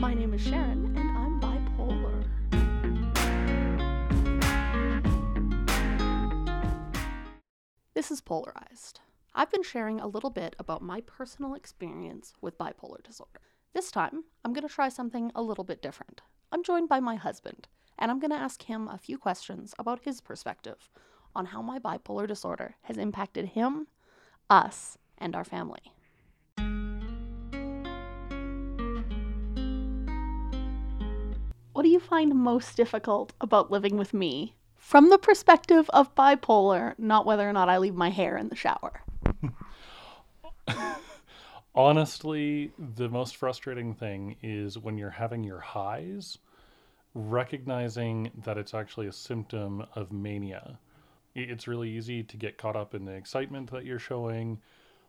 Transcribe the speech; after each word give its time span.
My 0.00 0.14
name 0.14 0.32
is 0.32 0.40
Sharon, 0.40 0.96
and 0.96 1.18
I'm 1.18 1.38
bipolar. 1.42 2.24
This 7.92 8.10
is 8.10 8.22
Polarized. 8.22 9.00
I've 9.34 9.50
been 9.50 9.62
sharing 9.62 10.00
a 10.00 10.06
little 10.06 10.30
bit 10.30 10.56
about 10.58 10.80
my 10.80 11.02
personal 11.02 11.52
experience 11.52 12.32
with 12.40 12.56
bipolar 12.56 13.02
disorder. 13.02 13.42
This 13.74 13.90
time, 13.90 14.24
I'm 14.42 14.54
going 14.54 14.66
to 14.66 14.72
try 14.72 14.88
something 14.88 15.32
a 15.34 15.42
little 15.42 15.64
bit 15.64 15.82
different. 15.82 16.22
I'm 16.50 16.64
joined 16.64 16.88
by 16.88 17.00
my 17.00 17.16
husband, 17.16 17.68
and 17.98 18.10
I'm 18.10 18.20
going 18.20 18.30
to 18.30 18.36
ask 18.36 18.62
him 18.62 18.88
a 18.88 18.96
few 18.96 19.18
questions 19.18 19.74
about 19.78 20.04
his 20.04 20.22
perspective 20.22 20.88
on 21.36 21.44
how 21.44 21.60
my 21.60 21.78
bipolar 21.78 22.26
disorder 22.26 22.76
has 22.84 22.96
impacted 22.96 23.48
him, 23.48 23.86
us, 24.48 24.96
and 25.18 25.36
our 25.36 25.44
family. 25.44 25.92
What 31.72 31.82
do 31.82 31.88
you 31.88 32.00
find 32.00 32.34
most 32.34 32.76
difficult 32.76 33.32
about 33.40 33.70
living 33.70 33.96
with 33.96 34.12
me? 34.12 34.56
From 34.76 35.08
the 35.08 35.18
perspective 35.18 35.88
of 35.90 36.14
bipolar, 36.16 36.98
not 36.98 37.26
whether 37.26 37.48
or 37.48 37.52
not 37.52 37.68
I 37.68 37.78
leave 37.78 37.94
my 37.94 38.10
hair 38.10 38.36
in 38.36 38.48
the 38.48 38.56
shower. 38.56 39.02
Honestly, 41.74 42.72
the 42.96 43.08
most 43.08 43.36
frustrating 43.36 43.94
thing 43.94 44.36
is 44.42 44.78
when 44.78 44.98
you're 44.98 45.10
having 45.10 45.44
your 45.44 45.60
highs, 45.60 46.38
recognizing 47.14 48.32
that 48.44 48.58
it's 48.58 48.74
actually 48.74 49.06
a 49.06 49.12
symptom 49.12 49.86
of 49.94 50.10
mania. 50.10 50.76
It's 51.36 51.68
really 51.68 51.90
easy 51.90 52.24
to 52.24 52.36
get 52.36 52.58
caught 52.58 52.74
up 52.74 52.94
in 52.96 53.04
the 53.04 53.12
excitement 53.12 53.70
that 53.70 53.84
you're 53.84 54.00
showing 54.00 54.60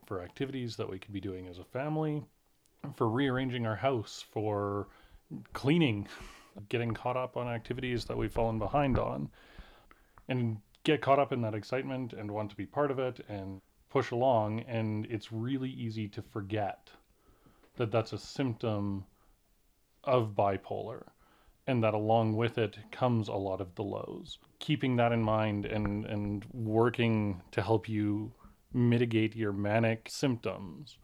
for 0.05 0.21
activities 0.21 0.75
that 0.75 0.89
we 0.89 0.99
could 0.99 1.13
be 1.13 1.21
doing 1.21 1.47
as 1.47 1.57
a 1.57 1.63
family, 1.63 2.23
for 2.95 3.09
rearranging 3.09 3.65
our 3.65 3.75
house, 3.75 4.23
for 4.31 4.87
cleaning, 5.53 6.07
getting 6.69 6.93
caught 6.93 7.17
up 7.17 7.37
on 7.37 7.47
activities 7.47 8.05
that 8.05 8.17
we've 8.17 8.31
fallen 8.31 8.59
behind 8.59 8.97
on, 8.97 9.29
and 10.27 10.57
get 10.83 11.01
caught 11.01 11.19
up 11.19 11.31
in 11.31 11.41
that 11.41 11.55
excitement 11.55 12.13
and 12.13 12.31
want 12.31 12.49
to 12.49 12.55
be 12.55 12.65
part 12.65 12.91
of 12.91 12.99
it 12.99 13.23
and 13.27 13.61
push 13.89 14.11
along. 14.11 14.61
And 14.61 15.05
it's 15.09 15.31
really 15.31 15.69
easy 15.69 16.07
to 16.09 16.21
forget 16.21 16.89
that 17.77 17.91
that's 17.91 18.13
a 18.13 18.17
symptom 18.17 19.05
of 20.03 20.35
bipolar 20.35 21.03
and 21.67 21.83
that 21.83 21.93
along 21.93 22.35
with 22.35 22.57
it 22.57 22.77
comes 22.91 23.27
a 23.27 23.33
lot 23.33 23.61
of 23.61 23.75
the 23.75 23.83
lows. 23.83 24.39
Keeping 24.59 24.95
that 24.95 25.11
in 25.11 25.21
mind 25.21 25.65
and, 25.65 26.05
and 26.05 26.45
working 26.51 27.41
to 27.51 27.61
help 27.61 27.87
you 27.87 28.31
mitigate 28.73 29.35
your 29.35 29.53
manic 29.53 30.07
symptoms 30.09 30.97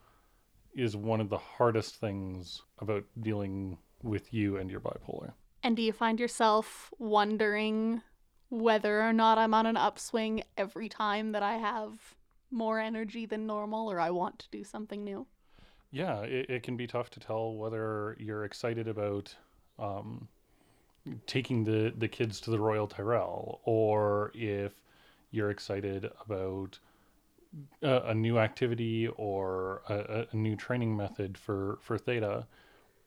is 0.74 0.96
one 0.96 1.22
of 1.22 1.30
the 1.30 1.38
hardest 1.38 1.96
things 1.96 2.62
about 2.80 3.04
dealing 3.22 3.78
with 4.04 4.34
you 4.34 4.58
and 4.58 4.70
your 4.70 4.80
bipolar. 4.80 5.34
And 5.64 5.76
do 5.76 5.82
you 5.82 5.92
find 5.94 6.20
yourself 6.20 6.92
wondering 7.00 8.02
whether 8.50 9.02
or 9.02 9.12
not 9.14 9.38
I'm 9.38 9.54
on 9.54 9.66
an 9.66 9.78
upswing 9.78 10.44
every 10.58 10.88
time 10.88 11.32
that 11.34 11.44
I 11.44 11.56
have 11.58 12.16
more 12.50 12.80
energy 12.80 13.26
than 13.26 13.46
normal 13.46 13.92
or 13.92 14.00
I 14.00 14.12
want 14.12 14.40
to 14.40 14.50
do 14.52 14.64
something 14.64 15.04
new? 15.04 15.28
Yeah, 15.92 16.22
it, 16.22 16.50
it 16.50 16.64
can 16.64 16.78
be 16.78 16.88
tough 16.88 17.10
to 17.12 17.20
tell 17.20 17.54
whether 17.56 18.16
you're 18.20 18.46
excited 18.46 18.88
about 18.88 19.36
um, 19.80 20.28
taking 21.26 21.64
the, 21.64 21.94
the 21.98 22.08
kids 22.08 22.40
to 22.42 22.52
the 22.52 22.60
Royal 22.60 22.88
Tyrrell 22.88 23.62
or 23.64 24.32
if 24.34 24.74
you're 25.32 25.50
excited 25.50 26.10
about 26.26 26.80
a, 27.82 28.02
a 28.08 28.14
new 28.14 28.38
activity 28.38 29.08
or 29.18 29.82
a, 29.90 29.96
a- 29.96 30.28
a 30.32 30.36
new 30.36 30.56
training 30.56 30.96
method 30.96 31.38
for, 31.38 31.80
for 31.82 31.98
Theta, 31.98 32.46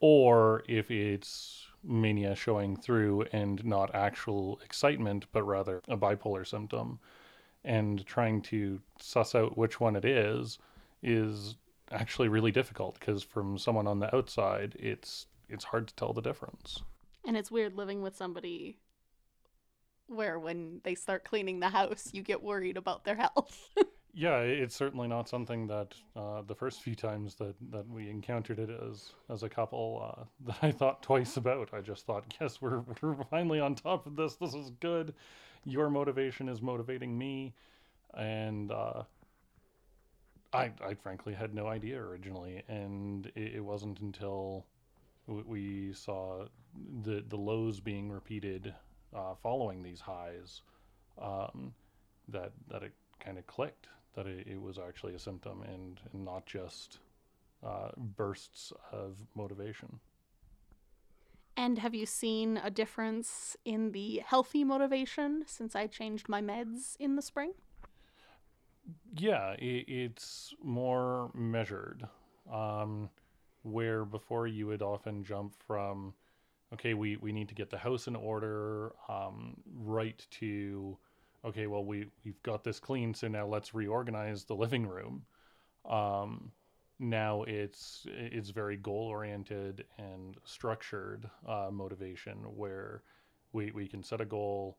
or 0.00 0.62
if 0.66 0.90
it's 0.90 1.66
mania 1.82 2.34
showing 2.34 2.76
through 2.76 3.26
and 3.32 3.64
not 3.64 3.94
actual 3.94 4.60
excitement, 4.64 5.26
but 5.32 5.42
rather 5.42 5.80
a 5.88 5.96
bipolar 5.96 6.46
symptom. 6.46 6.98
And 7.62 8.04
trying 8.06 8.40
to 8.42 8.80
suss 8.98 9.34
out 9.34 9.58
which 9.58 9.80
one 9.80 9.94
it 9.94 10.04
is 10.04 10.58
is 11.02 11.56
actually 11.90 12.28
really 12.28 12.50
difficult 12.50 12.98
because 12.98 13.22
from 13.22 13.58
someone 13.58 13.86
on 13.86 13.98
the 13.98 14.14
outside, 14.14 14.76
it's 14.78 15.26
it's 15.48 15.64
hard 15.64 15.88
to 15.88 15.94
tell 15.94 16.12
the 16.12 16.22
difference. 16.22 16.82
And 17.26 17.36
it's 17.36 17.50
weird 17.50 17.76
living 17.76 18.00
with 18.00 18.16
somebody 18.16 18.78
where 20.06 20.38
when 20.38 20.80
they 20.84 20.94
start 20.94 21.24
cleaning 21.24 21.60
the 21.60 21.68
house, 21.68 22.10
you 22.12 22.22
get 22.22 22.42
worried 22.42 22.76
about 22.76 23.04
their 23.04 23.16
health. 23.16 23.68
Yeah, 24.20 24.40
it's 24.40 24.76
certainly 24.76 25.08
not 25.08 25.30
something 25.30 25.66
that 25.68 25.94
uh, 26.14 26.42
the 26.42 26.54
first 26.54 26.82
few 26.82 26.94
times 26.94 27.36
that, 27.36 27.54
that 27.70 27.88
we 27.88 28.10
encountered 28.10 28.58
it 28.58 28.68
as 28.68 29.12
as 29.30 29.44
a 29.44 29.48
couple 29.48 30.14
uh, 30.14 30.24
that 30.46 30.58
I 30.60 30.72
thought 30.72 31.02
twice 31.02 31.38
about. 31.38 31.72
I 31.72 31.80
just 31.80 32.04
thought, 32.04 32.34
yes, 32.38 32.60
we're 32.60 32.82
we're 33.00 33.24
finally 33.30 33.60
on 33.60 33.74
top 33.74 34.06
of 34.06 34.16
this. 34.16 34.36
This 34.36 34.52
is 34.52 34.72
good. 34.80 35.14
Your 35.64 35.88
motivation 35.88 36.50
is 36.50 36.60
motivating 36.60 37.16
me, 37.16 37.54
and 38.12 38.70
uh, 38.70 39.04
I 40.52 40.70
I 40.84 40.92
frankly 41.02 41.32
had 41.32 41.54
no 41.54 41.68
idea 41.68 41.98
originally, 41.98 42.62
and 42.68 43.24
it, 43.34 43.54
it 43.54 43.64
wasn't 43.64 44.00
until 44.00 44.66
we 45.28 45.94
saw 45.94 46.44
the 47.04 47.24
the 47.26 47.38
lows 47.38 47.80
being 47.80 48.10
repeated 48.10 48.74
uh, 49.16 49.34
following 49.42 49.82
these 49.82 50.00
highs 50.00 50.60
um, 51.18 51.72
that 52.28 52.52
that 52.68 52.82
it 52.82 52.92
kind 53.18 53.38
of 53.38 53.46
clicked 53.46 53.86
that 54.14 54.26
it, 54.26 54.46
it 54.46 54.60
was 54.60 54.78
actually 54.78 55.14
a 55.14 55.18
symptom 55.18 55.62
and, 55.62 56.00
and 56.12 56.24
not 56.24 56.46
just 56.46 56.98
uh, 57.64 57.90
bursts 57.96 58.72
of 58.92 59.16
motivation. 59.34 60.00
and 61.56 61.78
have 61.78 61.94
you 61.94 62.06
seen 62.06 62.58
a 62.64 62.70
difference 62.70 63.56
in 63.66 63.92
the 63.92 64.22
healthy 64.24 64.64
motivation 64.64 65.44
since 65.46 65.76
I 65.76 65.86
changed 65.86 66.28
my 66.28 66.40
meds 66.40 66.96
in 66.98 67.16
the 67.16 67.22
spring? 67.22 67.52
Yeah, 69.14 69.52
it, 69.58 69.84
it's 69.88 70.54
more 70.62 71.30
measured. 71.34 72.08
Um, 72.50 73.10
where 73.62 74.06
before 74.06 74.46
you 74.46 74.66
would 74.68 74.80
often 74.82 75.22
jump 75.22 75.54
from, 75.66 76.14
okay, 76.72 76.94
we, 76.94 77.16
we 77.16 77.30
need 77.30 77.48
to 77.48 77.54
get 77.54 77.68
the 77.68 77.78
house 77.78 78.06
in 78.06 78.16
order, 78.16 78.92
um, 79.08 79.54
right 79.76 80.26
to, 80.30 80.96
okay, 81.44 81.66
well 81.66 81.84
we 81.84 82.06
we've 82.24 82.42
got 82.42 82.64
this 82.64 82.80
clean, 82.80 83.14
so 83.14 83.28
now 83.28 83.46
let's 83.46 83.74
reorganize 83.74 84.44
the 84.44 84.54
living 84.54 84.86
room. 84.86 85.24
Um, 85.88 86.52
now 87.00 87.42
it's 87.44 88.06
it's 88.06 88.50
very 88.50 88.76
goal 88.76 89.08
oriented 89.08 89.84
and 89.98 90.36
structured 90.44 91.28
uh, 91.48 91.70
motivation 91.72 92.36
where 92.54 93.02
we 93.52 93.70
we 93.72 93.88
can 93.88 94.02
set 94.02 94.20
a 94.20 94.24
goal 94.26 94.78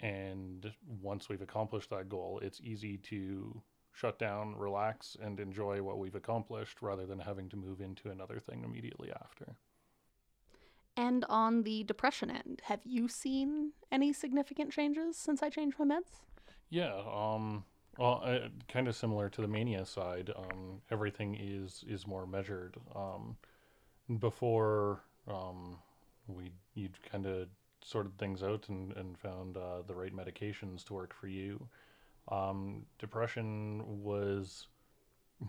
and 0.00 0.70
once 1.00 1.28
we've 1.28 1.40
accomplished 1.40 1.88
that 1.88 2.08
goal 2.08 2.38
it's 2.42 2.60
easy 2.60 2.98
to 2.98 3.62
shut 3.92 4.18
down 4.18 4.54
relax 4.56 5.16
and 5.22 5.40
enjoy 5.40 5.82
what 5.82 5.98
we've 5.98 6.16
accomplished 6.16 6.82
rather 6.82 7.06
than 7.06 7.18
having 7.18 7.48
to 7.48 7.56
move 7.56 7.80
into 7.80 8.10
another 8.10 8.38
thing 8.38 8.62
immediately 8.62 9.10
after 9.22 9.56
And 10.96 11.24
on 11.28 11.64
the 11.64 11.82
depression 11.84 12.30
end, 12.30 12.62
have 12.64 12.80
you 12.84 13.08
seen 13.08 13.72
any 13.90 14.12
significant 14.12 14.72
changes 14.72 15.16
since 15.16 15.42
I 15.42 15.50
changed 15.50 15.78
my 15.78 15.84
meds? 15.96 16.20
Yeah, 16.70 17.02
um, 17.12 17.64
well, 17.98 18.24
kind 18.68 18.88
of 18.88 18.96
similar 18.96 19.28
to 19.30 19.40
the 19.40 19.48
mania 19.48 19.84
side. 19.86 20.30
Um, 20.36 20.80
everything 20.90 21.36
is 21.40 21.84
is 21.88 22.06
more 22.06 22.26
measured. 22.26 22.76
Um, 22.94 23.36
before 24.18 25.02
um, 25.28 25.78
we 26.26 26.52
you 26.74 26.88
kind 27.10 27.26
of 27.26 27.48
sorted 27.82 28.16
things 28.18 28.42
out 28.42 28.68
and 28.68 28.92
and 28.92 29.18
found 29.18 29.56
uh, 29.56 29.82
the 29.86 29.94
right 29.94 30.14
medications 30.14 30.84
to 30.84 30.94
work 30.94 31.14
for 31.14 31.28
you. 31.28 31.68
Um, 32.28 32.86
depression 32.98 34.02
was 34.02 34.68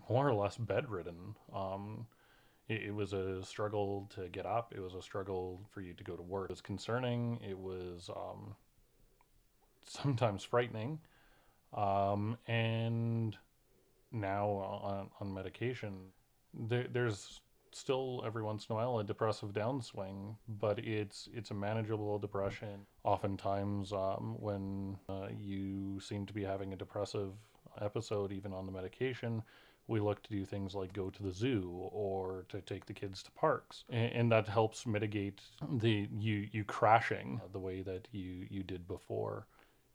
more 0.08 0.28
or 0.28 0.34
less 0.34 0.56
bedridden. 0.56 1.36
Um, 1.54 2.06
it, 2.68 2.82
it 2.86 2.94
was 2.94 3.12
a 3.12 3.42
struggle 3.44 4.10
to 4.14 4.28
get 4.28 4.46
up. 4.46 4.72
It 4.76 4.80
was 4.80 4.94
a 4.94 5.02
struggle 5.02 5.60
for 5.70 5.80
you 5.80 5.94
to 5.94 6.04
go 6.04 6.16
to 6.16 6.22
work. 6.22 6.50
It 6.50 6.52
was 6.52 6.60
concerning. 6.60 7.40
It 7.46 7.58
was 7.58 8.10
um, 8.14 8.54
sometimes 9.86 10.44
frightening. 10.44 11.00
Um, 11.74 12.38
and 12.46 13.36
now 14.12 14.48
on, 14.48 15.10
on 15.20 15.34
medication, 15.34 15.94
there, 16.54 16.86
there's 16.92 17.40
still 17.72 18.22
every 18.24 18.42
once 18.42 18.66
in 18.68 18.72
a 18.72 18.76
while 18.76 18.98
a 18.98 19.04
depressive 19.04 19.52
downswing, 19.52 20.34
but 20.48 20.78
it's 20.78 21.28
it's 21.34 21.50
a 21.50 21.54
manageable 21.54 22.18
depression. 22.18 22.86
Oftentimes, 23.04 23.92
um, 23.92 24.36
when 24.38 24.96
uh, 25.08 25.28
you 25.38 26.00
seem 26.00 26.24
to 26.26 26.32
be 26.32 26.42
having 26.42 26.72
a 26.72 26.76
depressive 26.76 27.32
episode, 27.80 28.32
even 28.32 28.52
on 28.52 28.64
the 28.64 28.72
medication, 28.72 29.42
we 29.88 30.00
look 30.00 30.22
to 30.22 30.30
do 30.30 30.44
things 30.44 30.74
like 30.74 30.92
go 30.92 31.10
to 31.10 31.22
the 31.22 31.32
zoo 31.32 31.88
or 31.92 32.44
to 32.48 32.60
take 32.60 32.86
the 32.86 32.92
kids 32.92 33.22
to 33.22 33.30
parks, 33.32 33.84
and, 33.90 34.12
and 34.12 34.32
that 34.32 34.48
helps 34.48 34.86
mitigate 34.86 35.40
the 35.78 36.08
you 36.18 36.48
you 36.52 36.64
crashing 36.64 37.40
the 37.52 37.58
way 37.58 37.82
that 37.82 38.08
you 38.12 38.46
you 38.50 38.62
did 38.62 38.86
before. 38.86 39.46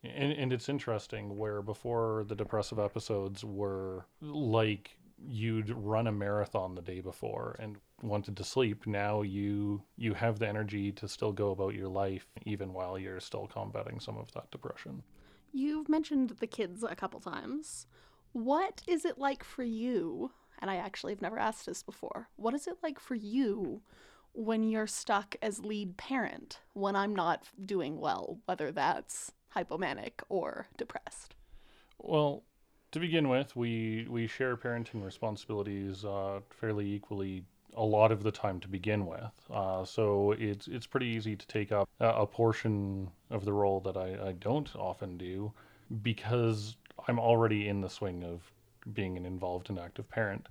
And, 0.03 0.31
and 0.31 0.51
it's 0.51 0.67
interesting 0.67 1.37
where 1.37 1.61
before 1.61 2.25
the 2.27 2.35
depressive 2.35 2.79
episodes 2.79 3.43
were 3.43 4.05
like 4.21 4.97
you'd 5.23 5.69
run 5.69 6.07
a 6.07 6.11
marathon 6.11 6.73
the 6.73 6.81
day 6.81 6.99
before 6.99 7.55
and 7.59 7.77
wanted 8.01 8.35
to 8.35 8.43
sleep 8.43 8.87
now 8.87 9.21
you 9.21 9.83
you 9.95 10.15
have 10.15 10.39
the 10.39 10.47
energy 10.47 10.91
to 10.91 11.07
still 11.07 11.31
go 11.31 11.51
about 11.51 11.75
your 11.75 11.87
life 11.87 12.25
even 12.47 12.73
while 12.73 12.97
you're 12.97 13.19
still 13.19 13.45
combating 13.45 13.99
some 13.99 14.17
of 14.17 14.31
that 14.31 14.49
depression 14.49 15.03
You've 15.53 15.89
mentioned 15.89 16.35
the 16.39 16.47
kids 16.47 16.83
a 16.83 16.95
couple 16.95 17.19
times. 17.19 17.85
What 18.33 18.81
is 18.87 19.05
it 19.05 19.17
like 19.17 19.43
for 19.43 19.63
you? 19.63 20.31
And 20.59 20.69
I 20.69 20.75
actually 20.75 21.13
have 21.13 21.21
never 21.21 21.39
asked 21.39 21.65
this 21.65 21.83
before. 21.83 22.29
What 22.35 22.53
is 22.53 22.67
it 22.67 22.77
like 22.83 22.99
for 22.99 23.15
you 23.15 23.81
when 24.33 24.63
you're 24.63 24.87
stuck 24.87 25.35
as 25.41 25.65
lead 25.65 25.97
parent 25.97 26.59
when 26.73 26.95
I'm 26.95 27.15
not 27.15 27.49
doing 27.65 27.99
well, 27.99 28.39
whether 28.45 28.71
that's 28.71 29.31
hypomanic 29.55 30.21
or 30.29 30.67
depressed? 30.77 31.35
well 32.01 32.43
to 32.91 32.99
begin 32.99 33.29
with 33.29 33.55
we 33.55 34.05
we 34.09 34.27
share 34.27 34.57
parenting 34.57 35.03
responsibilities 35.03 36.03
uh, 36.05 36.39
fairly 36.49 36.91
equally 36.91 37.43
a 37.77 37.83
lot 37.83 38.11
of 38.11 38.23
the 38.23 38.31
time 38.31 38.59
to 38.59 38.67
begin 38.67 39.05
with 39.05 39.31
uh, 39.53 39.85
so 39.85 40.33
it's 40.37 40.67
it's 40.67 40.85
pretty 40.85 41.07
easy 41.07 41.35
to 41.35 41.47
take 41.47 41.71
up 41.71 41.87
a, 41.99 42.09
a 42.09 42.27
portion 42.27 43.09
of 43.29 43.45
the 43.45 43.53
role 43.53 43.79
that 43.79 43.95
I, 43.95 44.29
I 44.29 44.31
don't 44.33 44.73
often 44.75 45.17
do 45.17 45.53
because 46.01 46.75
I'm 47.07 47.19
already 47.19 47.67
in 47.67 47.81
the 47.81 47.89
swing 47.89 48.23
of 48.23 48.51
being 48.93 49.17
an 49.17 49.25
involved 49.25 49.69
and 49.69 49.79
active 49.79 50.09
parent 50.09 50.47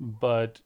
but 0.00 0.60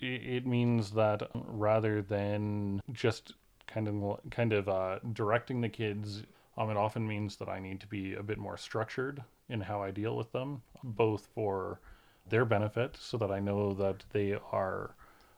it, 0.00 0.46
means 0.46 0.92
that 0.92 1.22
rather 1.34 2.02
than 2.02 2.80
just 2.92 3.34
kind 3.66 3.88
of 3.88 4.20
kind 4.30 4.52
of 4.52 4.68
uh, 4.68 4.98
directing 5.12 5.60
the 5.60 5.68
kids 5.68 6.22
um, 6.58 6.70
it 6.70 6.76
often 6.76 7.06
means 7.06 7.36
that 7.36 7.48
I 7.48 7.60
need 7.60 7.80
to 7.80 7.86
be 7.86 8.14
a 8.14 8.22
bit 8.22 8.36
more 8.36 8.56
structured 8.56 9.22
in 9.48 9.60
how 9.60 9.80
I 9.80 9.92
deal 9.92 10.16
with 10.16 10.32
them, 10.32 10.62
both 10.82 11.28
for 11.32 11.80
their 12.28 12.44
benefit, 12.44 12.96
so 13.00 13.16
that 13.18 13.30
I 13.30 13.38
know 13.38 13.72
that 13.74 14.04
they 14.12 14.36
are 14.52 14.96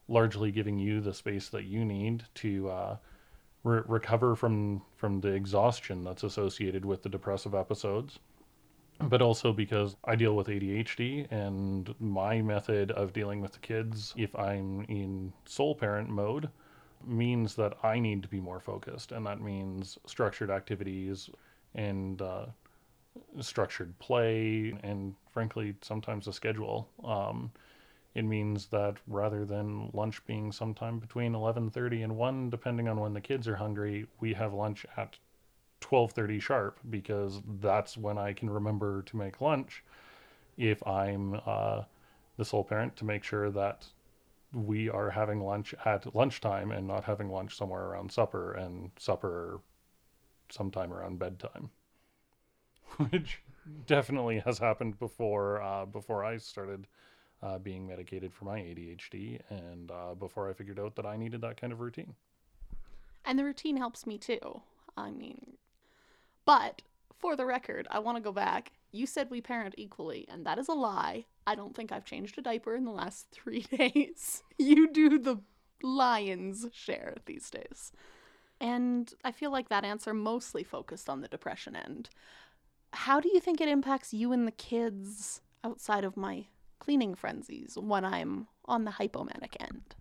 largely 0.08 0.50
giving 0.50 0.78
you 0.78 1.00
the 1.00 1.12
space 1.12 1.50
that 1.50 1.64
you 1.64 1.84
need 1.84 2.24
to 2.36 2.70
uh, 2.70 2.96
re- 3.64 3.82
recover 3.86 4.34
from 4.34 4.80
from 4.96 5.20
the 5.20 5.28
exhaustion 5.28 6.04
that's 6.04 6.24
associated 6.24 6.86
with 6.86 7.02
the 7.02 7.10
depressive 7.10 7.54
episodes. 7.54 8.18
But 9.02 9.22
also 9.22 9.52
because 9.52 9.96
I 10.04 10.14
deal 10.14 10.36
with 10.36 10.48
ADHD, 10.48 11.26
and 11.30 11.94
my 11.98 12.42
method 12.42 12.90
of 12.90 13.12
dealing 13.12 13.40
with 13.40 13.52
the 13.52 13.58
kids, 13.58 14.14
if 14.16 14.34
I'm 14.36 14.82
in 14.82 15.32
sole 15.46 15.74
parent 15.74 16.10
mode, 16.10 16.50
means 17.04 17.54
that 17.56 17.78
I 17.82 17.98
need 17.98 18.22
to 18.22 18.28
be 18.28 18.40
more 18.40 18.60
focused, 18.60 19.10
and 19.12 19.26
that 19.26 19.40
means 19.40 19.98
structured 20.06 20.50
activities 20.50 21.30
and 21.74 22.20
uh, 22.20 22.46
structured 23.40 23.98
play, 23.98 24.74
and 24.82 25.14
frankly, 25.30 25.76
sometimes 25.80 26.28
a 26.28 26.32
schedule. 26.32 26.88
Um, 27.02 27.50
it 28.14 28.22
means 28.24 28.66
that 28.66 28.96
rather 29.06 29.44
than 29.44 29.90
lunch 29.92 30.24
being 30.26 30.52
sometime 30.52 30.98
between 30.98 31.32
11:30 31.32 32.02
and 32.02 32.16
1 32.16 32.50
depending 32.50 32.88
on 32.88 32.98
when 33.00 33.14
the 33.14 33.20
kids 33.20 33.46
are 33.46 33.56
hungry 33.56 34.06
we 34.18 34.34
have 34.34 34.52
lunch 34.52 34.84
at 34.96 35.16
12:30 35.90 36.40
sharp 36.40 36.78
because 36.88 37.40
that's 37.60 37.96
when 37.96 38.18
I 38.18 38.32
can 38.32 38.48
remember 38.48 39.02
to 39.02 39.16
make 39.16 39.40
lunch 39.40 39.82
if 40.56 40.86
I'm 40.86 41.40
uh, 41.46 41.82
the 42.36 42.44
sole 42.44 42.64
parent 42.64 42.96
to 42.96 43.04
make 43.04 43.24
sure 43.24 43.50
that 43.50 43.86
we 44.52 44.88
are 44.88 45.10
having 45.10 45.40
lunch 45.40 45.74
at 45.84 46.14
lunchtime 46.14 46.72
and 46.72 46.86
not 46.86 47.04
having 47.04 47.30
lunch 47.30 47.56
somewhere 47.56 47.84
around 47.86 48.12
supper 48.12 48.52
and 48.52 48.90
supper 48.98 49.60
sometime 50.48 50.92
around 50.92 51.18
bedtime 51.18 51.70
which 53.10 53.40
definitely 53.86 54.40
has 54.40 54.58
happened 54.58 54.98
before 54.98 55.62
uh, 55.62 55.86
before 55.86 56.24
I 56.24 56.36
started 56.38 56.86
uh, 57.42 57.58
being 57.58 57.86
medicated 57.86 58.32
for 58.32 58.44
my 58.44 58.58
ADHD 58.58 59.40
and 59.48 59.90
uh, 59.90 60.14
before 60.14 60.48
I 60.50 60.52
figured 60.52 60.78
out 60.78 60.96
that 60.96 61.06
I 61.06 61.16
needed 61.16 61.40
that 61.42 61.60
kind 61.60 61.72
of 61.72 61.80
routine. 61.80 62.14
And 63.24 63.38
the 63.38 63.44
routine 63.44 63.76
helps 63.76 64.06
me 64.06 64.18
too. 64.18 64.62
I 64.96 65.10
mean, 65.10 65.56
but 66.50 66.82
for 67.16 67.36
the 67.36 67.46
record, 67.46 67.86
I 67.92 68.00
want 68.00 68.16
to 68.16 68.20
go 68.20 68.32
back. 68.32 68.72
You 68.90 69.06
said 69.06 69.30
we 69.30 69.40
parent 69.40 69.76
equally, 69.78 70.26
and 70.28 70.44
that 70.46 70.58
is 70.58 70.66
a 70.66 70.72
lie. 70.72 71.26
I 71.46 71.54
don't 71.54 71.76
think 71.76 71.92
I've 71.92 72.04
changed 72.04 72.36
a 72.38 72.42
diaper 72.42 72.74
in 72.74 72.84
the 72.84 72.90
last 72.90 73.28
three 73.32 73.60
days. 73.70 74.42
You 74.58 74.92
do 74.92 75.16
the 75.20 75.42
lion's 75.80 76.66
share 76.72 77.14
these 77.26 77.50
days. 77.50 77.92
And 78.60 79.14
I 79.24 79.30
feel 79.30 79.52
like 79.52 79.68
that 79.68 79.84
answer 79.84 80.12
mostly 80.12 80.64
focused 80.64 81.08
on 81.08 81.20
the 81.20 81.28
depression 81.28 81.76
end. 81.76 82.10
How 82.94 83.20
do 83.20 83.30
you 83.32 83.38
think 83.38 83.60
it 83.60 83.68
impacts 83.68 84.12
you 84.12 84.32
and 84.32 84.44
the 84.44 84.50
kids 84.50 85.42
outside 85.62 86.02
of 86.02 86.16
my 86.16 86.46
cleaning 86.80 87.14
frenzies 87.14 87.78
when 87.80 88.04
I'm 88.04 88.48
on 88.64 88.84
the 88.84 88.90
hypomanic 88.90 89.54
end? 89.60 89.94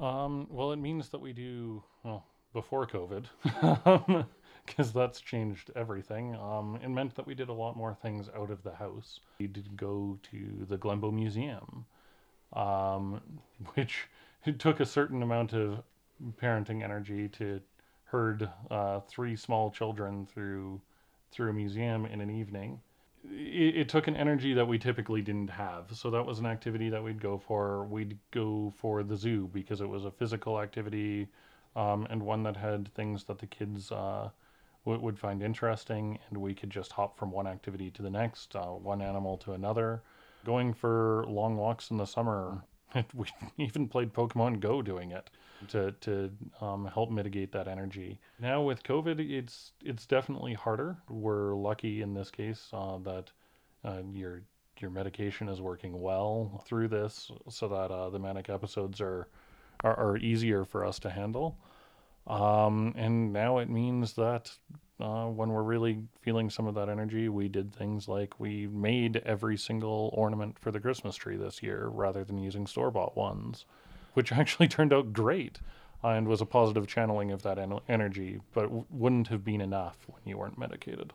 Um, 0.00 0.48
well, 0.50 0.72
it 0.72 0.78
means 0.78 1.10
that 1.10 1.20
we 1.20 1.32
do 1.32 1.84
well 2.02 2.26
before 2.52 2.86
COVID, 2.86 3.26
because 4.66 4.92
that's 4.92 5.20
changed 5.20 5.70
everything. 5.76 6.34
Um, 6.36 6.78
it 6.82 6.88
meant 6.88 7.14
that 7.16 7.26
we 7.26 7.34
did 7.34 7.48
a 7.48 7.52
lot 7.52 7.76
more 7.76 7.94
things 7.94 8.28
out 8.36 8.50
of 8.50 8.62
the 8.62 8.74
house. 8.74 9.20
We 9.38 9.46
did 9.46 9.76
go 9.76 10.18
to 10.30 10.66
the 10.68 10.76
Glenbow 10.76 11.12
Museum, 11.12 11.84
um, 12.52 13.20
which 13.74 14.08
it 14.44 14.58
took 14.58 14.80
a 14.80 14.86
certain 14.86 15.22
amount 15.22 15.52
of 15.52 15.82
parenting 16.40 16.82
energy 16.82 17.28
to 17.28 17.60
herd 18.04 18.48
uh, 18.70 19.00
three 19.00 19.36
small 19.36 19.70
children 19.70 20.26
through 20.26 20.80
through 21.30 21.50
a 21.50 21.52
museum 21.52 22.06
in 22.06 22.20
an 22.20 22.28
evening. 22.28 22.80
It, 23.24 23.76
it 23.76 23.88
took 23.88 24.08
an 24.08 24.16
energy 24.16 24.52
that 24.54 24.66
we 24.66 24.78
typically 24.78 25.22
didn't 25.22 25.50
have. 25.50 25.92
So 25.92 26.10
that 26.10 26.26
was 26.26 26.40
an 26.40 26.46
activity 26.46 26.88
that 26.88 27.02
we'd 27.04 27.20
go 27.20 27.38
for. 27.38 27.84
We'd 27.84 28.18
go 28.32 28.72
for 28.76 29.04
the 29.04 29.16
zoo 29.16 29.48
because 29.52 29.80
it 29.80 29.88
was 29.88 30.04
a 30.04 30.10
physical 30.10 30.60
activity 30.60 31.28
um, 31.76 32.06
and 32.10 32.22
one 32.22 32.42
that 32.42 32.56
had 32.56 32.92
things 32.94 33.24
that 33.24 33.38
the 33.38 33.46
kids 33.46 33.92
uh, 33.92 34.30
w- 34.90 35.04
would 35.04 35.18
find 35.18 35.42
interesting, 35.42 36.18
and 36.28 36.38
we 36.38 36.54
could 36.54 36.70
just 36.70 36.92
hop 36.92 37.18
from 37.18 37.30
one 37.30 37.46
activity 37.46 37.90
to 37.92 38.02
the 38.02 38.10
next, 38.10 38.56
uh, 38.56 38.66
one 38.66 39.02
animal 39.02 39.36
to 39.38 39.52
another. 39.52 40.02
Going 40.44 40.72
for 40.72 41.24
long 41.28 41.56
walks 41.56 41.90
in 41.90 41.96
the 41.96 42.06
summer, 42.06 42.64
we 43.14 43.26
even 43.56 43.88
played 43.88 44.12
Pokemon 44.12 44.60
Go 44.60 44.82
doing 44.82 45.12
it 45.12 45.30
to 45.68 45.92
to 46.00 46.30
um, 46.60 46.86
help 46.86 47.10
mitigate 47.10 47.52
that 47.52 47.68
energy. 47.68 48.18
Now 48.38 48.62
with 48.62 48.82
COVID, 48.82 49.20
it's 49.20 49.72
it's 49.84 50.06
definitely 50.06 50.54
harder. 50.54 50.96
We're 51.08 51.54
lucky 51.54 52.02
in 52.02 52.14
this 52.14 52.30
case 52.30 52.68
uh, 52.72 52.98
that 52.98 53.30
uh, 53.84 54.02
your 54.12 54.42
your 54.78 54.90
medication 54.90 55.48
is 55.48 55.60
working 55.60 56.00
well 56.00 56.64
through 56.66 56.88
this, 56.88 57.30
so 57.48 57.68
that 57.68 57.90
uh, 57.90 58.08
the 58.08 58.18
manic 58.18 58.48
episodes 58.48 59.00
are, 59.00 59.28
are 59.84 59.96
are 59.98 60.16
easier 60.16 60.64
for 60.64 60.84
us 60.84 60.98
to 61.00 61.10
handle. 61.10 61.58
Um, 62.26 62.94
and 62.96 63.32
now 63.32 63.58
it 63.58 63.68
means 63.68 64.12
that 64.14 64.52
uh, 65.00 65.26
when 65.26 65.50
we're 65.50 65.62
really 65.62 66.02
feeling 66.20 66.50
some 66.50 66.66
of 66.66 66.74
that 66.74 66.88
energy, 66.88 67.28
we 67.28 67.48
did 67.48 67.74
things 67.74 68.06
like 68.06 68.38
we 68.38 68.66
made 68.66 69.16
every 69.24 69.56
single 69.56 70.10
ornament 70.12 70.58
for 70.58 70.70
the 70.70 70.80
Christmas 70.80 71.16
tree 71.16 71.36
this 71.36 71.62
year 71.62 71.88
rather 71.88 72.22
than 72.22 72.38
using 72.38 72.66
store 72.66 72.90
bought 72.90 73.16
ones, 73.16 73.64
which 74.14 74.32
actually 74.32 74.68
turned 74.68 74.92
out 74.92 75.12
great 75.12 75.58
and 76.02 76.28
was 76.28 76.40
a 76.40 76.46
positive 76.46 76.86
channeling 76.86 77.30
of 77.30 77.42
that 77.42 77.58
en- 77.58 77.80
energy, 77.88 78.40
but 78.54 78.62
w- 78.62 78.84
wouldn't 78.90 79.28
have 79.28 79.44
been 79.44 79.60
enough 79.60 79.98
when 80.06 80.20
you 80.24 80.38
weren't 80.38 80.58
medicated. 80.58 81.12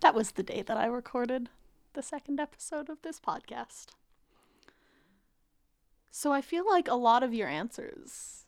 That 0.00 0.14
was 0.14 0.32
the 0.32 0.42
day 0.42 0.62
that 0.62 0.76
I 0.76 0.86
recorded 0.86 1.48
the 1.94 2.02
second 2.02 2.40
episode 2.40 2.88
of 2.88 3.02
this 3.02 3.20
podcast. 3.20 3.86
So 6.10 6.32
I 6.32 6.40
feel 6.40 6.66
like 6.66 6.88
a 6.88 6.94
lot 6.94 7.22
of 7.22 7.34
your 7.34 7.48
answers 7.48 8.45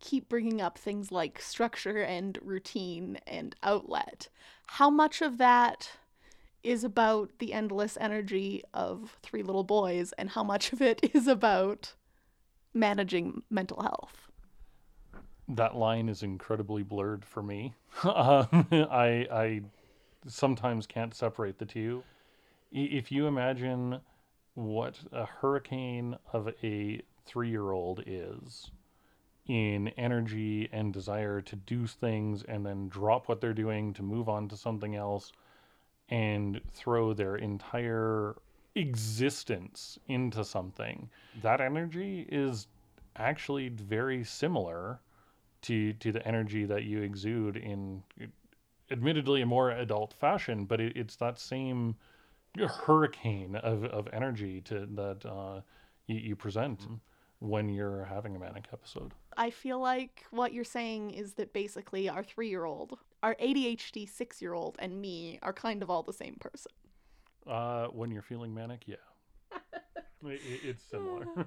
keep 0.00 0.28
bringing 0.28 0.60
up 0.60 0.78
things 0.78 1.12
like 1.12 1.40
structure 1.40 2.02
and 2.02 2.38
routine 2.42 3.18
and 3.26 3.54
outlet. 3.62 4.28
How 4.66 4.90
much 4.90 5.22
of 5.22 5.38
that 5.38 5.90
is 6.62 6.84
about 6.84 7.30
the 7.38 7.52
endless 7.52 7.96
energy 8.00 8.62
of 8.74 9.16
three 9.22 9.42
little 9.42 9.64
boys, 9.64 10.12
and 10.18 10.30
how 10.30 10.44
much 10.44 10.72
of 10.72 10.82
it 10.82 11.00
is 11.14 11.26
about 11.26 11.94
managing 12.74 13.42
mental 13.50 13.82
health? 13.82 14.30
that 15.56 15.76
line 15.76 16.08
is 16.08 16.22
incredibly 16.22 16.82
blurred 16.82 17.24
for 17.24 17.42
me. 17.42 17.74
um, 18.04 18.66
I 18.72 19.26
I 19.30 19.60
sometimes 20.26 20.86
can't 20.86 21.14
separate 21.14 21.58
the 21.58 21.66
two. 21.66 22.02
If 22.72 23.10
you 23.10 23.26
imagine 23.26 24.00
what 24.54 24.98
a 25.12 25.24
hurricane 25.24 26.16
of 26.32 26.48
a 26.62 27.00
three-year-old 27.26 28.04
is 28.06 28.70
in 29.50 29.88
energy 29.98 30.68
and 30.70 30.92
desire 30.92 31.40
to 31.40 31.56
do 31.56 31.84
things 31.84 32.44
and 32.44 32.64
then 32.64 32.88
drop 32.88 33.28
what 33.28 33.40
they're 33.40 33.52
doing 33.52 33.92
to 33.92 34.00
move 34.00 34.28
on 34.28 34.46
to 34.46 34.56
something 34.56 34.94
else 34.94 35.32
and 36.08 36.60
throw 36.72 37.12
their 37.12 37.34
entire 37.34 38.36
existence 38.76 39.98
into 40.06 40.44
something, 40.44 41.10
that 41.42 41.60
energy 41.60 42.28
is 42.30 42.68
actually 43.16 43.68
very 43.70 44.22
similar 44.22 45.00
to 45.62 45.94
to 45.94 46.12
the 46.12 46.24
energy 46.26 46.64
that 46.64 46.84
you 46.84 47.02
exude 47.02 47.56
in 47.56 48.04
admittedly 48.90 49.42
a 49.42 49.46
more 49.46 49.72
adult 49.72 50.14
fashion 50.14 50.64
but 50.64 50.80
it, 50.80 50.96
it's 50.96 51.16
that 51.16 51.38
same 51.38 51.94
hurricane 52.84 53.56
of, 53.56 53.84
of 53.84 54.08
energy 54.12 54.60
to 54.62 54.86
that 54.86 55.26
uh, 55.26 55.60
you, 56.06 56.16
you 56.16 56.36
present 56.36 56.86
when 57.40 57.68
you're 57.68 58.04
having 58.04 58.36
a 58.36 58.38
manic 58.38 58.68
episode. 58.72 59.12
I 59.36 59.50
feel 59.50 59.80
like 59.80 60.24
what 60.30 60.52
you're 60.52 60.64
saying 60.64 61.10
is 61.10 61.34
that 61.34 61.52
basically 61.52 62.08
our 62.08 62.22
three 62.22 62.48
year 62.48 62.64
old, 62.64 62.98
our 63.22 63.34
ADHD 63.36 64.08
six 64.08 64.40
year 64.40 64.54
old, 64.54 64.76
and 64.78 65.00
me 65.00 65.38
are 65.42 65.52
kind 65.52 65.82
of 65.82 65.90
all 65.90 66.02
the 66.02 66.12
same 66.12 66.36
person. 66.38 66.72
Uh, 67.46 67.86
when 67.88 68.10
you're 68.10 68.22
feeling 68.22 68.54
manic, 68.54 68.82
yeah, 68.86 68.96
it, 70.24 70.40
it's 70.62 70.84
similar. 70.84 71.26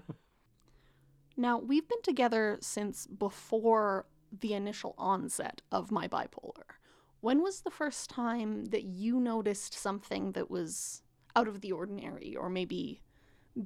Now, 1.35 1.57
we've 1.57 1.87
been 1.87 2.01
together 2.03 2.57
since 2.61 3.07
before 3.07 4.05
the 4.39 4.53
initial 4.53 4.93
onset 4.97 5.61
of 5.71 5.91
my 5.91 6.07
bipolar. 6.07 6.77
When 7.21 7.41
was 7.41 7.61
the 7.61 7.71
first 7.71 8.09
time 8.09 8.65
that 8.65 8.83
you 8.83 9.19
noticed 9.19 9.73
something 9.73 10.33
that 10.33 10.51
was 10.51 11.01
out 11.35 11.47
of 11.47 11.61
the 11.61 11.71
ordinary 11.71 12.35
or 12.35 12.49
maybe 12.49 13.01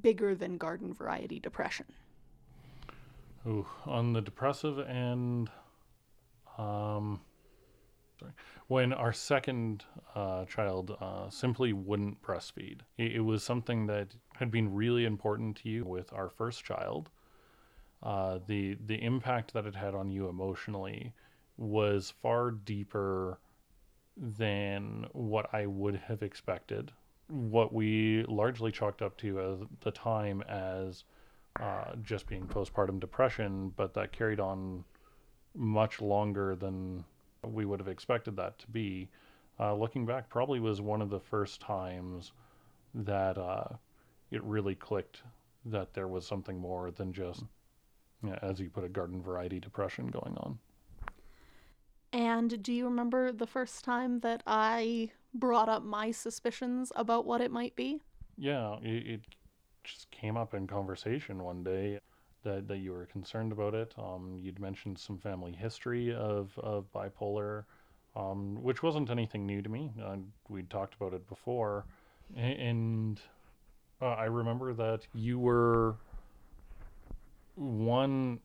bigger 0.00 0.34
than 0.34 0.56
garden 0.56 0.94
variety 0.94 1.40
depression? 1.40 1.86
Ooh, 3.46 3.66
on 3.86 4.12
the 4.12 4.20
depressive 4.20 4.78
end, 4.80 5.48
um, 6.58 7.20
sorry, 8.18 8.32
when 8.66 8.92
our 8.92 9.12
second 9.12 9.84
uh, 10.14 10.44
child 10.44 10.96
uh, 11.00 11.30
simply 11.30 11.72
wouldn't 11.72 12.20
breastfeed, 12.20 12.80
it, 12.98 13.16
it 13.16 13.20
was 13.20 13.42
something 13.42 13.86
that 13.86 14.14
had 14.34 14.50
been 14.50 14.74
really 14.74 15.04
important 15.04 15.56
to 15.58 15.68
you 15.68 15.84
with 15.84 16.12
our 16.12 16.28
first 16.28 16.64
child. 16.64 17.10
Uh, 18.02 18.38
the 18.46 18.76
the 18.86 19.02
impact 19.02 19.52
that 19.52 19.66
it 19.66 19.74
had 19.74 19.94
on 19.94 20.10
you 20.10 20.28
emotionally 20.28 21.12
was 21.56 22.12
far 22.22 22.50
deeper 22.50 23.40
than 24.16 25.06
what 25.12 25.52
I 25.52 25.66
would 25.66 25.96
have 25.96 26.22
expected. 26.22 26.92
What 27.28 27.72
we 27.72 28.24
largely 28.28 28.72
chalked 28.72 29.02
up 29.02 29.16
to 29.18 29.68
the 29.80 29.90
time 29.90 30.42
as 30.42 31.04
uh, 31.60 31.94
just 32.02 32.26
being 32.26 32.46
postpartum 32.46 33.00
depression, 33.00 33.72
but 33.76 33.94
that 33.94 34.12
carried 34.12 34.40
on 34.40 34.84
much 35.54 36.00
longer 36.00 36.54
than 36.54 37.04
we 37.44 37.64
would 37.64 37.80
have 37.80 37.88
expected 37.88 38.36
that 38.36 38.58
to 38.58 38.66
be. 38.68 39.08
Uh, 39.60 39.74
looking 39.74 40.06
back, 40.06 40.28
probably 40.28 40.60
was 40.60 40.80
one 40.80 41.02
of 41.02 41.10
the 41.10 41.18
first 41.18 41.60
times 41.60 42.32
that 42.94 43.36
uh, 43.36 43.64
it 44.30 44.42
really 44.44 44.74
clicked 44.74 45.22
that 45.64 45.92
there 45.94 46.08
was 46.08 46.26
something 46.26 46.58
more 46.58 46.90
than 46.90 47.12
just, 47.12 47.44
yeah, 48.24 48.38
as 48.42 48.60
you 48.60 48.70
put 48.70 48.84
it, 48.84 48.92
garden 48.92 49.20
variety 49.20 49.58
depression 49.58 50.06
going 50.06 50.36
on. 50.38 50.58
And 52.12 52.62
do 52.62 52.72
you 52.72 52.84
remember 52.84 53.32
the 53.32 53.46
first 53.46 53.84
time 53.84 54.20
that 54.20 54.42
I 54.46 55.10
brought 55.34 55.68
up 55.68 55.84
my 55.84 56.10
suspicions 56.10 56.90
about 56.96 57.26
what 57.26 57.40
it 57.40 57.50
might 57.50 57.76
be? 57.76 58.00
Yeah, 58.36 58.76
it, 58.82 59.06
it 59.06 59.20
just 59.84 60.10
came 60.10 60.36
up 60.36 60.54
in 60.54 60.66
conversation 60.66 61.42
one 61.42 61.62
day 61.62 62.00
that, 62.44 62.68
that 62.68 62.78
you 62.78 62.92
were 62.92 63.06
concerned 63.06 63.52
about 63.52 63.74
it. 63.74 63.94
Um, 63.98 64.38
you'd 64.40 64.58
mentioned 64.60 64.98
some 64.98 65.18
family 65.18 65.52
history 65.52 66.14
of, 66.14 66.58
of 66.58 66.92
bipolar, 66.92 67.64
um, 68.16 68.62
which 68.62 68.82
wasn't 68.82 69.10
anything 69.10 69.46
new 69.46 69.62
to 69.62 69.68
me. 69.68 69.92
Uh, 70.02 70.16
we'd 70.48 70.70
talked 70.70 70.94
about 70.94 71.14
it 71.14 71.26
before. 71.28 71.86
And 72.36 73.20
uh, 74.00 74.12
I 74.12 74.24
remember 74.24 74.74
that 74.74 75.06
you 75.14 75.38
were 75.38 75.96
one, 77.54 78.40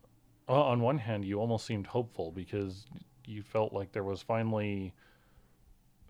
uh, 0.48 0.64
on 0.64 0.82
one 0.82 0.98
hand, 0.98 1.26
you 1.26 1.40
almost 1.40 1.66
seemed 1.66 1.88
hopeful 1.88 2.32
because 2.32 2.86
you 3.26 3.42
felt 3.42 3.74
like 3.74 3.92
there 3.92 4.04
was 4.04 4.22
finally, 4.22 4.94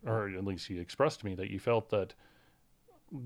or 0.06 0.28
at 0.28 0.44
least 0.44 0.70
you 0.70 0.80
expressed 0.80 1.20
to 1.20 1.26
me 1.26 1.34
that 1.34 1.50
you 1.50 1.58
felt 1.58 1.90
that 1.90 2.14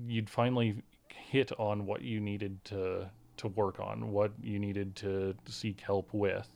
you'd 0.07 0.29
finally 0.29 0.83
hit 1.31 1.51
on 1.59 1.85
what 1.85 2.01
you 2.01 2.19
needed 2.19 2.63
to 2.65 3.09
to 3.37 3.47
work 3.49 3.79
on, 3.79 4.11
what 4.11 4.31
you 4.41 4.59
needed 4.59 4.95
to 4.95 5.33
seek 5.47 5.79
help 5.81 6.09
with, 6.13 6.49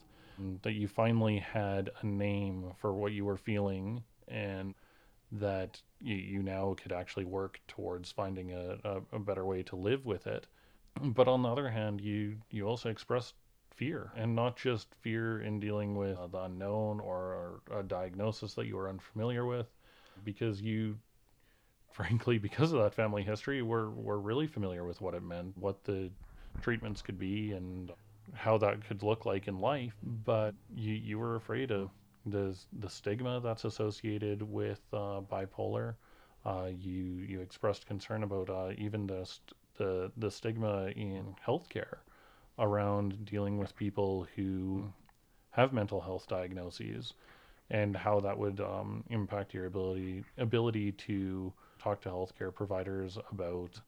that 0.63 0.73
you 0.73 0.87
finally 0.87 1.37
had 1.37 1.89
a 2.01 2.05
name 2.05 2.73
for 2.81 2.93
what 2.93 3.11
you 3.11 3.23
were 3.23 3.37
feeling, 3.37 4.03
and 4.27 4.73
that 5.31 5.81
you, 6.01 6.15
you 6.15 6.43
now 6.43 6.75
could 6.81 6.91
actually 6.91 7.25
work 7.25 7.59
towards 7.67 8.11
finding 8.11 8.51
a, 8.51 8.77
a, 8.83 9.01
a 9.13 9.19
better 9.19 9.45
way 9.45 9.63
to 9.63 9.75
live 9.75 10.05
with 10.05 10.27
it. 10.27 10.47
But 11.01 11.27
on 11.27 11.41
the 11.41 11.49
other 11.49 11.69
hand, 11.69 12.01
you 12.01 12.37
you 12.51 12.67
also 12.67 12.89
expressed 12.89 13.35
fear, 13.75 14.11
and 14.15 14.35
not 14.35 14.57
just 14.57 14.87
fear 15.01 15.41
in 15.41 15.59
dealing 15.59 15.95
with 15.95 16.17
uh, 16.17 16.27
the 16.27 16.43
unknown 16.43 16.99
or 16.99 17.61
a 17.71 17.83
diagnosis 17.83 18.53
that 18.55 18.67
you 18.67 18.75
were 18.75 18.89
unfamiliar 18.89 19.45
with, 19.45 19.67
because 20.23 20.61
you 20.61 20.97
frankly, 21.93 22.37
because 22.39 22.73
of 22.73 22.81
that 22.83 22.95
family 22.95 23.23
history, 23.23 23.61
we're 23.61 23.89
we're 23.91 24.17
really 24.17 24.47
familiar 24.47 24.85
with 24.85 25.01
what 25.01 25.15
it 25.15 25.23
meant, 25.23 25.57
what 25.57 25.83
the 25.85 26.11
treatments 26.61 27.01
could 27.01 27.19
be, 27.19 27.53
and 27.53 27.91
how 28.33 28.57
that 28.59 28.85
could 28.87 29.03
look 29.03 29.25
like 29.25 29.47
in 29.47 29.59
life. 29.59 29.95
But 30.03 30.55
you 30.73 30.93
you 30.93 31.19
were 31.19 31.35
afraid 31.35 31.71
of 31.71 31.91
the 32.25 32.57
the 32.79 32.89
stigma 32.89 33.41
that's 33.41 33.65
associated 33.65 34.41
with 34.43 34.81
uh, 34.93 35.21
bipolar. 35.21 35.95
Uh, 36.45 36.69
you 36.77 37.25
you 37.27 37.41
expressed 37.41 37.85
concern 37.87 38.23
about 38.23 38.49
uh, 38.49 38.71
even 38.77 39.07
the 39.07 39.25
st- 39.25 39.53
the 39.77 40.11
the 40.17 40.31
stigma 40.31 40.87
in 40.95 41.35
healthcare 41.45 41.99
around 42.59 43.25
dealing 43.25 43.57
with 43.57 43.75
people 43.75 44.27
who 44.35 44.93
have 45.51 45.73
mental 45.73 46.01
health 46.01 46.27
diagnoses 46.27 47.13
and 47.69 47.95
how 47.97 48.19
that 48.21 48.37
would 48.37 48.59
um, 48.61 49.03
impact 49.09 49.53
your 49.53 49.65
ability 49.67 50.23
ability 50.37 50.91
to 50.93 51.53
talk 51.83 52.01
to 52.01 52.09
healthcare 52.09 52.53
providers 52.53 53.17
about 53.31 53.79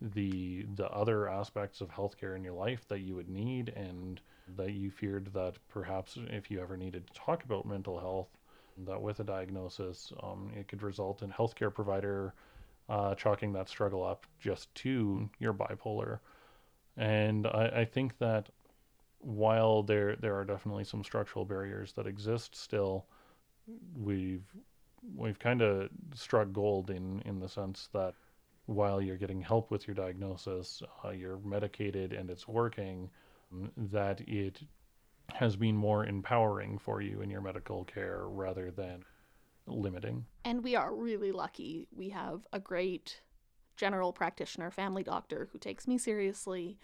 the 0.00 0.64
the 0.74 0.88
other 0.90 1.28
aspects 1.28 1.80
of 1.80 1.88
healthcare 1.90 2.34
in 2.34 2.42
your 2.42 2.54
life 2.54 2.86
that 2.88 3.00
you 3.00 3.14
would 3.14 3.28
need 3.28 3.68
and 3.70 4.20
that 4.56 4.72
you 4.72 4.90
feared 4.90 5.32
that 5.32 5.54
perhaps 5.68 6.18
if 6.30 6.50
you 6.50 6.60
ever 6.60 6.76
needed 6.76 7.06
to 7.06 7.12
talk 7.12 7.44
about 7.44 7.66
mental 7.66 8.00
health 8.00 8.28
that 8.86 9.00
with 9.00 9.20
a 9.20 9.24
diagnosis 9.24 10.12
um, 10.22 10.50
it 10.56 10.66
could 10.66 10.82
result 10.82 11.22
in 11.22 11.30
healthcare 11.30 11.72
provider 11.72 12.34
uh, 12.88 13.14
chalking 13.14 13.52
that 13.52 13.68
struggle 13.68 14.04
up 14.04 14.26
just 14.40 14.74
to 14.74 15.28
your 15.38 15.54
bipolar. 15.54 16.18
And 16.96 17.46
I, 17.46 17.72
I 17.76 17.84
think 17.84 18.18
that 18.18 18.50
while 19.18 19.82
there 19.82 20.16
there 20.16 20.36
are 20.36 20.44
definitely 20.44 20.84
some 20.84 21.04
structural 21.04 21.44
barriers 21.44 21.92
that 21.92 22.06
exist 22.06 22.56
still 22.56 23.06
we've 23.96 24.44
we've 25.16 25.38
kind 25.38 25.62
of 25.62 25.88
struck 26.14 26.52
gold 26.52 26.90
in 26.90 27.22
in 27.24 27.40
the 27.40 27.48
sense 27.48 27.88
that 27.92 28.14
while 28.66 29.02
you're 29.02 29.16
getting 29.16 29.40
help 29.40 29.70
with 29.70 29.86
your 29.86 29.94
diagnosis, 29.94 30.82
uh, 31.04 31.10
you're 31.10 31.38
medicated 31.38 32.12
and 32.12 32.30
it's 32.30 32.46
working, 32.46 33.10
that 33.76 34.20
it 34.28 34.60
has 35.34 35.56
been 35.56 35.76
more 35.76 36.06
empowering 36.06 36.78
for 36.78 37.00
you 37.00 37.20
in 37.20 37.30
your 37.30 37.40
medical 37.40 37.84
care 37.84 38.28
rather 38.28 38.70
than 38.70 39.04
limiting. 39.66 40.24
And 40.44 40.62
we 40.62 40.76
are 40.76 40.94
really 40.94 41.32
lucky. 41.32 41.88
We 41.94 42.10
have 42.10 42.46
a 42.52 42.60
great 42.60 43.20
general 43.76 44.12
practitioner, 44.12 44.70
family 44.70 45.02
doctor 45.02 45.48
who 45.52 45.58
takes 45.58 45.88
me 45.88 45.98
seriously, 45.98 46.78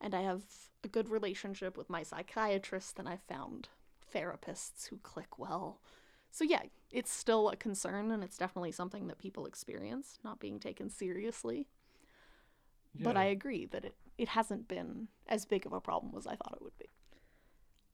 and 0.00 0.14
I 0.14 0.22
have 0.22 0.42
a 0.82 0.88
good 0.88 1.08
relationship 1.08 1.76
with 1.76 1.90
my 1.90 2.02
psychiatrist, 2.02 2.98
and 2.98 3.08
I've 3.08 3.22
found 3.22 3.68
therapists 4.14 4.88
who 4.88 4.96
click 4.98 5.38
well. 5.38 5.80
So, 6.30 6.44
yeah, 6.44 6.62
it's 6.90 7.12
still 7.12 7.48
a 7.48 7.56
concern, 7.56 8.10
and 8.10 8.22
it's 8.22 8.38
definitely 8.38 8.72
something 8.72 9.06
that 9.08 9.18
people 9.18 9.46
experience, 9.46 10.18
not 10.24 10.40
being 10.40 10.58
taken 10.58 10.90
seriously. 10.90 11.66
But 13.02 13.16
I 13.16 13.24
agree 13.24 13.66
that 13.66 13.84
it, 13.84 13.94
it 14.18 14.28
hasn't 14.28 14.68
been 14.68 15.08
as 15.26 15.44
big 15.44 15.64
of 15.64 15.72
a 15.72 15.80
problem 15.80 16.12
as 16.16 16.26
I 16.26 16.36
thought 16.36 16.54
it 16.56 16.62
would 16.62 16.76
be. 16.78 16.90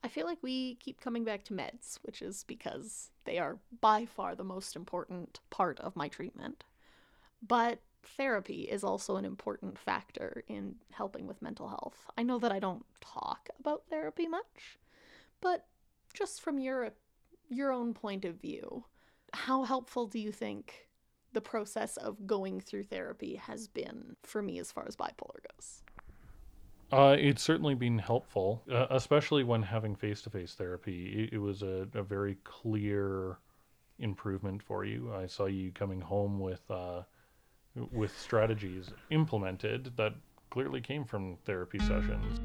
I 0.03 0.09
feel 0.09 0.27
like 0.27 0.39
we 0.43 0.77
keep 0.77 1.01
coming 1.01 1.25
back 1.25 1.45
to 1.45 1.53
meds, 1.53 1.99
which 2.03 2.23
is 2.23 2.45
because 2.45 3.11
they 3.25 3.39
are 3.39 3.59
by 3.81 4.07
far 4.07 4.35
the 4.35 4.45
most 4.45 4.77
important 4.77 5.41
part 5.51 5.81
of 5.81 5.97
my 5.97 6.09
treatment. 6.09 6.65
But 7.47 7.81
therapy 8.03 8.63
is 8.63 8.85
also 8.85 9.17
an 9.17 9.25
important 9.25 9.79
factor 9.79 10.45
in 10.49 10.77
helping 10.93 11.27
with 11.27 11.43
mental 11.43 11.69
health. 11.69 12.07
I 12.17 12.23
know 12.23 12.39
that 12.39 12.53
I 12.53 12.59
don't 12.59 12.87
talk 13.01 13.49
about 13.59 13.83
therapy 13.91 14.29
much, 14.29 14.79
but 15.41 15.67
just 16.15 16.41
from 16.41 16.59
your 16.59 16.93
your 17.49 17.73
own 17.73 17.95
point 17.95 18.25
of 18.25 18.41
view, 18.41 18.85
how 19.33 19.65
helpful 19.65 20.07
do 20.07 20.19
you 20.19 20.33
think 20.33 20.89
the 21.33 21.41
process 21.41 21.97
of 21.99 22.27
going 22.27 22.61
through 22.61 22.85
therapy 22.85 23.37
has 23.37 23.69
been 23.69 24.17
for 24.23 24.43
me 24.43 24.59
as 24.59 24.73
far 24.73 24.87
as 24.89 24.97
bipolar 24.97 25.41
goes? 25.55 25.83
Uh, 26.93 27.17
it's 27.19 27.43
certainly 27.43 27.75
been 27.75 27.99
helpful, 27.99 28.63
uh, 28.71 28.87
especially 28.91 29.43
when 29.43 29.63
having 29.63 29.97
face 29.97 30.23
to 30.23 30.31
face 30.31 30.55
therapy. 30.55 31.25
It, 31.25 31.35
it 31.35 31.39
was 31.39 31.63
a, 31.63 31.89
a, 31.95 32.03
very 32.03 32.37
clear 32.45 33.39
improvement 33.99 34.63
for 34.63 34.85
you. 34.85 35.13
I 35.13 35.27
saw 35.27 35.47
you 35.47 35.73
coming 35.73 36.01
home 36.01 36.39
with 36.39 36.63
uh, 36.71 37.03
with 37.93 38.17
strategies 38.17 38.91
implemented 39.11 39.97
that 39.97 40.15
clearly 40.51 40.81
came 40.81 41.05
from 41.05 41.37
therapy 41.45 41.79
sessions. 41.81 42.41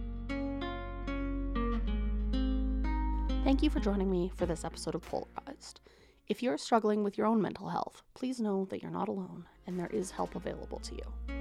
Thank 3.43 3.63
you 3.63 3.71
for 3.71 3.79
joining 3.79 4.11
me 4.11 4.31
for 4.35 4.45
this 4.45 4.63
episode 4.63 4.93
of 4.93 5.01
Polarized. 5.01 5.79
If 6.27 6.43
you're 6.43 6.59
struggling 6.59 7.03
with 7.03 7.17
your 7.17 7.25
own 7.25 7.41
mental 7.41 7.69
health, 7.69 8.03
please 8.13 8.39
know 8.39 8.65
that 8.65 8.83
you're 8.83 8.91
not 8.91 9.07
alone 9.07 9.45
and 9.65 9.79
there 9.79 9.87
is 9.87 10.11
help 10.11 10.35
available 10.35 10.77
to 10.77 10.93
you. 10.93 11.35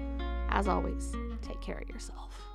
As 0.49 0.67
always, 0.67 1.15
take 1.43 1.61
care 1.61 1.77
of 1.77 1.91
yourself. 1.91 2.50